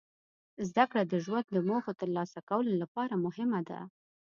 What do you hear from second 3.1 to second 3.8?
مهمه ده.